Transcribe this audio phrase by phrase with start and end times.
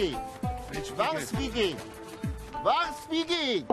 [0.00, 0.96] Wie geht?
[0.96, 1.76] Was wie geht?
[2.62, 3.66] Was wie geht?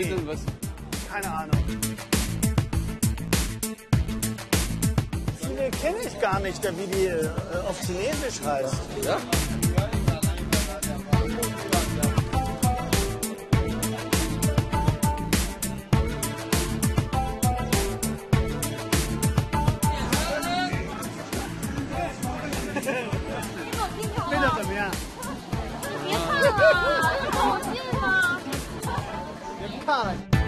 [0.00, 0.40] bisschen was.
[1.12, 1.64] Keine Ahnung.
[5.40, 7.28] Viele kenne ich gar nicht, wie die äh,
[7.68, 8.74] auf Chinesisch heißt.
[9.04, 9.18] Ja?
[24.76, 24.90] Ja.
[29.90, 30.39] College.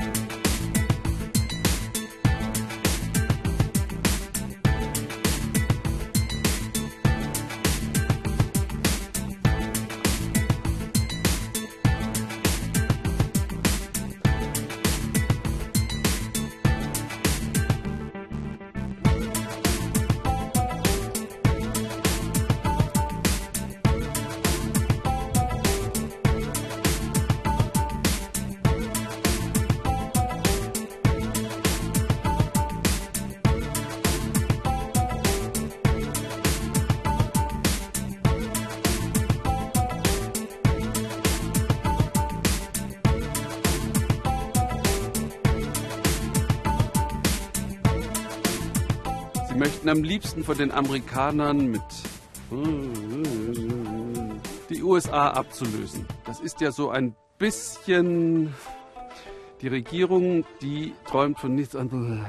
[49.62, 51.80] Möchten am liebsten von den Amerikanern mit
[54.68, 56.04] die USA abzulösen.
[56.24, 58.52] Das ist ja so ein bisschen
[59.60, 62.26] die Regierung, die träumt von nichts anderem.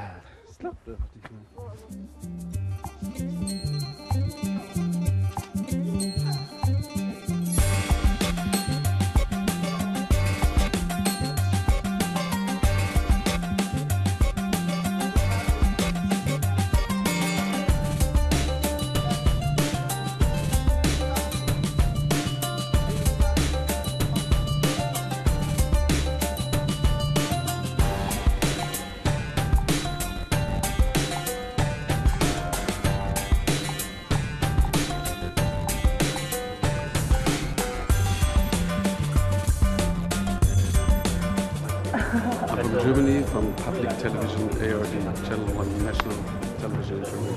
[42.84, 44.94] Germany, from public television, ARD,
[45.26, 46.18] Channel 1, National
[46.60, 47.36] Television Germany.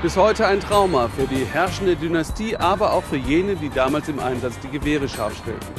[0.00, 4.20] Bis heute ein Trauma für die herrschende Dynastie, aber auch für jene, die damals im
[4.20, 5.74] Einsatz die Gewehre scharf stellten.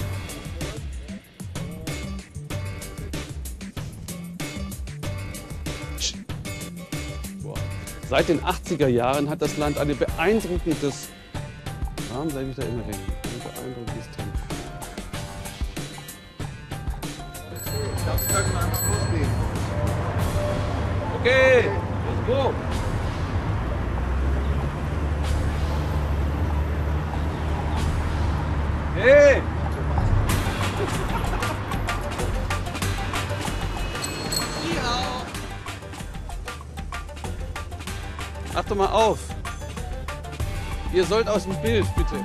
[8.08, 11.10] Seit den 80er Jahren hat das Land ein beeindruckendes.
[12.14, 13.00] Warum bleibe ich da immer hängen?
[13.24, 14.38] Ein beeindruckendes Tempo.
[18.06, 19.30] Das können wir einfach losgehen.
[21.20, 21.64] Okay,
[22.08, 22.54] let's go.
[28.98, 29.42] Hey!
[38.56, 39.20] Achte mal auf.
[40.94, 42.24] Ihr sollt aus dem Bild, bitte.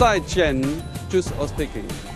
[0.00, 0.58] 再见，
[1.10, 2.09] 就是 o s p e a k i n g